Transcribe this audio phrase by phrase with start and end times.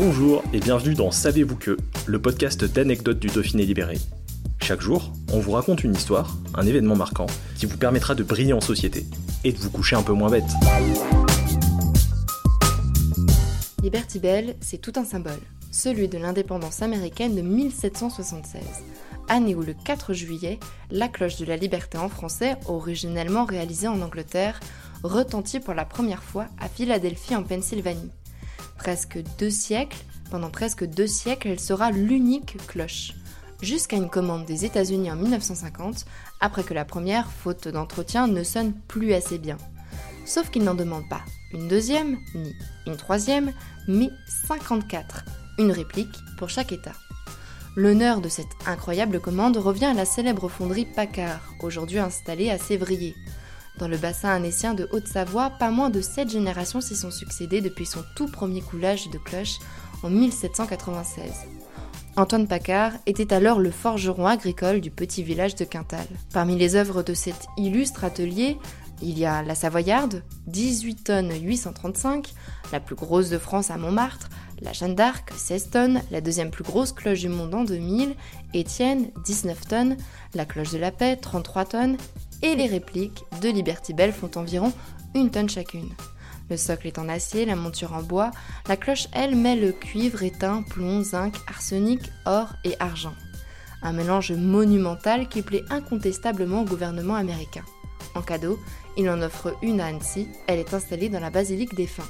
[0.00, 3.98] Bonjour et bienvenue dans Savez-vous que, le podcast d'anecdotes du Dauphiné libéré.
[4.62, 8.52] Chaque jour, on vous raconte une histoire, un événement marquant, qui vous permettra de briller
[8.52, 9.06] en société
[9.42, 10.44] et de vous coucher un peu moins bête.
[13.82, 15.40] Liberty Bell, c'est tout un symbole,
[15.72, 18.62] celui de l'indépendance américaine de 1776,
[19.28, 20.60] année où le 4 juillet,
[20.92, 24.60] la cloche de la liberté en français, originellement réalisée en Angleterre,
[25.02, 28.12] retentit pour la première fois à Philadelphie en Pennsylvanie.
[28.78, 29.98] Presque deux siècles,
[30.30, 33.12] pendant presque deux siècles, elle sera l'unique cloche.
[33.60, 36.06] Jusqu'à une commande des États-Unis en 1950,
[36.40, 39.58] après que la première, faute d'entretien, ne sonne plus assez bien.
[40.24, 42.54] Sauf qu'ils n'en demandent pas une deuxième, ni
[42.86, 43.52] une troisième,
[43.88, 44.10] mais
[44.46, 45.24] 54,
[45.58, 46.92] une réplique pour chaque État.
[47.74, 53.14] L'honneur de cette incroyable commande revient à la célèbre fonderie Paccard, aujourd'hui installée à Sévrier.
[53.78, 57.86] Dans le bassin anécien de Haute-Savoie, pas moins de sept générations s'y sont succédées depuis
[57.86, 59.58] son tout premier coulage de cloche
[60.02, 61.57] en 1796.
[62.18, 66.04] Antoine Paccard était alors le forgeron agricole du petit village de Quintal.
[66.32, 68.58] Parmi les œuvres de cet illustre atelier,
[69.00, 72.34] il y a la Savoyarde, 18 tonnes 835,
[72.72, 74.30] la plus grosse de France à Montmartre,
[74.60, 78.16] la Jeanne d'Arc, 16 tonnes, la deuxième plus grosse cloche du monde en 2000,
[78.52, 79.96] Étienne, 19 tonnes,
[80.34, 81.96] la cloche de la paix, 33 tonnes,
[82.42, 84.72] et les répliques de Liberty Bell font environ
[85.14, 85.90] une tonne chacune.
[86.50, 88.30] Le socle est en acier, la monture en bois,
[88.68, 93.14] la cloche elle met le cuivre, étain, plomb, zinc, arsenic, or et argent.
[93.82, 97.64] Un mélange monumental qui plaît incontestablement au gouvernement américain.
[98.14, 98.58] En cadeau,
[98.96, 102.08] il en offre une à Annecy, elle est installée dans la basilique des Fins.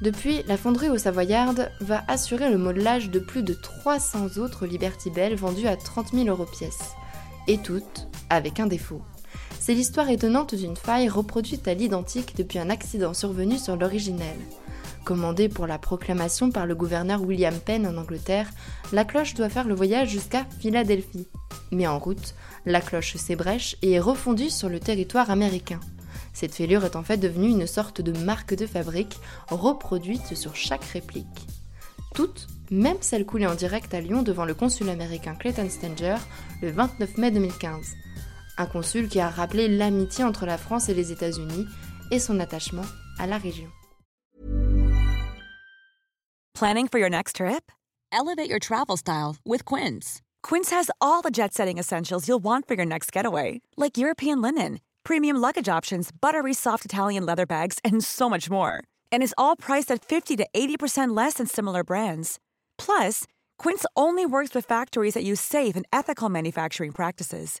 [0.00, 5.10] Depuis, la fonderie au Savoyarde va assurer le modelage de plus de 300 autres Liberty
[5.10, 6.92] Bell vendues à 30 000 euros pièce.
[7.48, 9.02] Et toutes avec un défaut.
[9.60, 14.36] C'est l'histoire étonnante d'une faille reproduite à l'identique depuis un accident survenu sur l'originel.
[15.04, 18.50] Commandée pour la proclamation par le gouverneur William Penn en Angleterre,
[18.92, 21.26] la cloche doit faire le voyage jusqu'à Philadelphie.
[21.70, 22.34] Mais en route,
[22.66, 25.80] la cloche s'ébrèche et est refondue sur le territoire américain.
[26.34, 29.18] Cette fêlure est en fait devenue une sorte de marque de fabrique
[29.48, 31.46] reproduite sur chaque réplique.
[32.14, 36.16] Toutes, même celles coulées en direct à Lyon devant le consul américain Clayton Stanger
[36.62, 37.96] le 29 mai 2015.
[38.58, 41.66] Un consul qui a rappelé l'amitié entre la France et les États-Unis
[42.10, 42.84] et son attachement
[43.18, 43.70] à la région.
[46.54, 47.70] Planning for your next trip?
[48.10, 50.20] Elevate your travel style with Quince.
[50.42, 54.42] Quince has all the jet setting essentials you'll want for your next getaway, like European
[54.42, 58.82] linen, premium luggage options, buttery soft Italian leather bags, and so much more.
[59.12, 62.40] And is all priced at 50 to 80% less than similar brands.
[62.76, 63.24] Plus,
[63.58, 67.60] Quince only works with factories that use safe and ethical manufacturing practices.